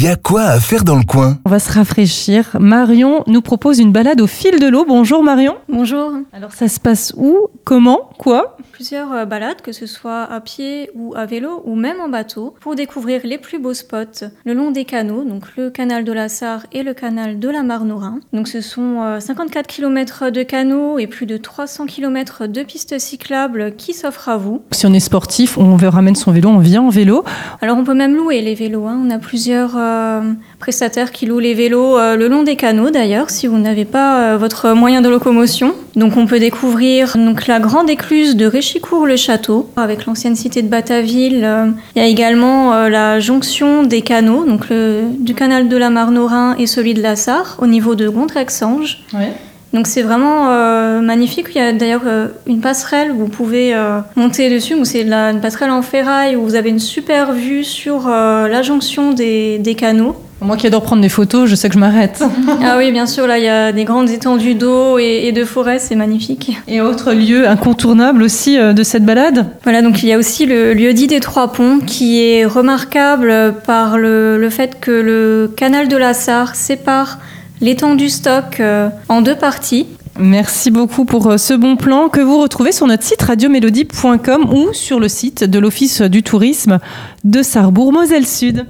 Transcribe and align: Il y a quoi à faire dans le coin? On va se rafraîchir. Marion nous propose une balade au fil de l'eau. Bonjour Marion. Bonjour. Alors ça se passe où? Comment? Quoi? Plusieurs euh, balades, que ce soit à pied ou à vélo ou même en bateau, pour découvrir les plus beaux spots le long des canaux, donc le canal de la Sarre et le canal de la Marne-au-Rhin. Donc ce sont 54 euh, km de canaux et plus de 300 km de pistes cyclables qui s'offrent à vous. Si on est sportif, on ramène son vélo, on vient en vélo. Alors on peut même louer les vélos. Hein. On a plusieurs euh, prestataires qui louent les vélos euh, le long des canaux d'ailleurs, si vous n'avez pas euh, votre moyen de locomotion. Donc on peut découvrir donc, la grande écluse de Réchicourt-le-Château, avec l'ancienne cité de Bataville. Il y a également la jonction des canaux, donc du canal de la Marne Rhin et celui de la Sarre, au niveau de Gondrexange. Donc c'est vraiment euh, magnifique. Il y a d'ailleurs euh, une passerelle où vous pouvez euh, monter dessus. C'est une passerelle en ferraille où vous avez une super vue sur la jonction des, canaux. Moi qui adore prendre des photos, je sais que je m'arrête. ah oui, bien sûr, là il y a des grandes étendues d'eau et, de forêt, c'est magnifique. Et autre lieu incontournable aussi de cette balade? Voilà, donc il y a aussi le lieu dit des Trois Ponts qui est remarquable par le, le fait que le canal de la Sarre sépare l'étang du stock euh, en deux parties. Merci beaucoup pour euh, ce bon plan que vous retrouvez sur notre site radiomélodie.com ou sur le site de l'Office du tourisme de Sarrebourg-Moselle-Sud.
Il 0.00 0.04
y 0.04 0.06
a 0.06 0.14
quoi 0.14 0.42
à 0.42 0.60
faire 0.60 0.84
dans 0.84 0.94
le 0.94 1.02
coin? 1.02 1.38
On 1.44 1.50
va 1.50 1.58
se 1.58 1.72
rafraîchir. 1.72 2.56
Marion 2.60 3.24
nous 3.26 3.42
propose 3.42 3.80
une 3.80 3.90
balade 3.90 4.20
au 4.20 4.28
fil 4.28 4.60
de 4.60 4.68
l'eau. 4.68 4.84
Bonjour 4.86 5.24
Marion. 5.24 5.56
Bonjour. 5.68 6.12
Alors 6.32 6.52
ça 6.52 6.68
se 6.68 6.78
passe 6.78 7.12
où? 7.16 7.48
Comment? 7.64 8.08
Quoi? 8.16 8.56
Plusieurs 8.70 9.12
euh, 9.12 9.24
balades, 9.24 9.60
que 9.60 9.72
ce 9.72 9.86
soit 9.86 10.22
à 10.22 10.40
pied 10.40 10.88
ou 10.94 11.14
à 11.16 11.26
vélo 11.26 11.62
ou 11.64 11.74
même 11.74 12.00
en 12.00 12.08
bateau, 12.08 12.54
pour 12.60 12.76
découvrir 12.76 13.22
les 13.24 13.38
plus 13.38 13.58
beaux 13.58 13.74
spots 13.74 14.28
le 14.44 14.54
long 14.54 14.70
des 14.70 14.84
canaux, 14.84 15.24
donc 15.24 15.56
le 15.56 15.68
canal 15.68 16.04
de 16.04 16.12
la 16.12 16.28
Sarre 16.28 16.66
et 16.70 16.84
le 16.84 16.94
canal 16.94 17.40
de 17.40 17.48
la 17.48 17.64
Marne-au-Rhin. 17.64 18.20
Donc 18.32 18.46
ce 18.46 18.60
sont 18.60 19.18
54 19.18 19.64
euh, 19.64 19.66
km 19.66 20.30
de 20.30 20.44
canaux 20.44 21.00
et 21.00 21.08
plus 21.08 21.26
de 21.26 21.36
300 21.36 21.86
km 21.86 22.46
de 22.46 22.62
pistes 22.62 23.00
cyclables 23.00 23.74
qui 23.74 23.94
s'offrent 23.94 24.28
à 24.28 24.36
vous. 24.36 24.62
Si 24.70 24.86
on 24.86 24.92
est 24.92 25.00
sportif, 25.00 25.58
on 25.58 25.76
ramène 25.76 26.14
son 26.14 26.30
vélo, 26.30 26.50
on 26.50 26.58
vient 26.58 26.82
en 26.82 26.88
vélo. 26.88 27.24
Alors 27.60 27.76
on 27.76 27.82
peut 27.82 27.94
même 27.94 28.14
louer 28.14 28.42
les 28.42 28.54
vélos. 28.54 28.86
Hein. 28.86 29.02
On 29.04 29.10
a 29.10 29.18
plusieurs 29.18 29.76
euh, 29.76 29.87
prestataires 30.58 31.12
qui 31.12 31.26
louent 31.26 31.38
les 31.38 31.54
vélos 31.54 31.98
euh, 31.98 32.16
le 32.16 32.28
long 32.28 32.42
des 32.42 32.56
canaux 32.56 32.90
d'ailleurs, 32.90 33.30
si 33.30 33.46
vous 33.46 33.58
n'avez 33.58 33.84
pas 33.84 34.20
euh, 34.20 34.36
votre 34.36 34.72
moyen 34.72 35.00
de 35.00 35.08
locomotion. 35.08 35.74
Donc 35.96 36.16
on 36.16 36.26
peut 36.26 36.38
découvrir 36.38 37.16
donc, 37.16 37.46
la 37.46 37.60
grande 37.60 37.90
écluse 37.90 38.36
de 38.36 38.46
Réchicourt-le-Château, 38.46 39.70
avec 39.76 40.06
l'ancienne 40.06 40.36
cité 40.36 40.62
de 40.62 40.68
Bataville. 40.68 41.48
Il 41.96 41.98
y 41.98 42.04
a 42.04 42.06
également 42.06 42.88
la 42.88 43.18
jonction 43.18 43.82
des 43.82 44.02
canaux, 44.02 44.44
donc 44.44 44.66
du 44.70 45.34
canal 45.34 45.68
de 45.68 45.76
la 45.76 45.90
Marne 45.90 46.18
Rhin 46.18 46.54
et 46.58 46.66
celui 46.66 46.94
de 46.94 47.02
la 47.02 47.16
Sarre, 47.16 47.56
au 47.60 47.66
niveau 47.66 47.94
de 47.94 48.08
Gondrexange. 48.08 49.04
Donc 49.72 49.86
c'est 49.86 50.02
vraiment 50.02 50.50
euh, 50.50 51.00
magnifique. 51.00 51.46
Il 51.54 51.58
y 51.58 51.60
a 51.60 51.72
d'ailleurs 51.72 52.02
euh, 52.06 52.28
une 52.46 52.60
passerelle 52.60 53.12
où 53.12 53.18
vous 53.18 53.28
pouvez 53.28 53.74
euh, 53.74 54.00
monter 54.16 54.50
dessus. 54.50 54.74
C'est 54.84 55.02
une 55.02 55.40
passerelle 55.40 55.70
en 55.70 55.82
ferraille 55.82 56.36
où 56.36 56.42
vous 56.42 56.54
avez 56.54 56.70
une 56.70 56.78
super 56.78 57.32
vue 57.32 57.64
sur 57.64 58.08
la 58.08 58.62
jonction 58.62 59.12
des, 59.12 59.76
canaux. 59.76 60.16
Moi 60.40 60.56
qui 60.56 60.68
adore 60.68 60.82
prendre 60.82 61.02
des 61.02 61.08
photos, 61.08 61.50
je 61.50 61.56
sais 61.56 61.68
que 61.68 61.74
je 61.74 61.80
m'arrête. 61.80 62.22
ah 62.64 62.76
oui, 62.78 62.92
bien 62.92 63.06
sûr, 63.06 63.26
là 63.26 63.38
il 63.38 63.44
y 63.44 63.48
a 63.48 63.72
des 63.72 63.84
grandes 63.84 64.08
étendues 64.08 64.54
d'eau 64.54 64.96
et, 64.98 65.32
de 65.32 65.44
forêt, 65.44 65.78
c'est 65.78 65.96
magnifique. 65.96 66.56
Et 66.68 66.80
autre 66.80 67.12
lieu 67.12 67.48
incontournable 67.48 68.22
aussi 68.22 68.56
de 68.56 68.82
cette 68.84 69.04
balade? 69.04 69.46
Voilà, 69.64 69.82
donc 69.82 70.02
il 70.02 70.08
y 70.08 70.12
a 70.12 70.18
aussi 70.18 70.46
le 70.46 70.74
lieu 70.74 70.92
dit 70.92 71.08
des 71.08 71.20
Trois 71.20 71.52
Ponts 71.52 71.80
qui 71.84 72.22
est 72.22 72.44
remarquable 72.44 73.54
par 73.66 73.98
le, 73.98 74.38
le 74.38 74.50
fait 74.50 74.78
que 74.80 74.92
le 74.92 75.52
canal 75.56 75.88
de 75.88 75.96
la 75.96 76.14
Sarre 76.14 76.54
sépare 76.54 77.18
l'étang 77.60 77.94
du 77.94 78.08
stock 78.08 78.60
euh, 78.60 78.88
en 79.08 79.22
deux 79.22 79.36
parties. 79.36 79.86
Merci 80.18 80.70
beaucoup 80.70 81.04
pour 81.04 81.28
euh, 81.28 81.36
ce 81.36 81.54
bon 81.54 81.76
plan 81.76 82.08
que 82.08 82.20
vous 82.20 82.40
retrouvez 82.40 82.72
sur 82.72 82.86
notre 82.86 83.04
site 83.04 83.22
radiomélodie.com 83.22 84.52
ou 84.52 84.72
sur 84.72 84.98
le 84.98 85.08
site 85.08 85.44
de 85.44 85.58
l'Office 85.58 86.02
du 86.02 86.22
tourisme 86.22 86.78
de 87.24 87.42
Sarrebourg-Moselle-Sud. 87.42 88.66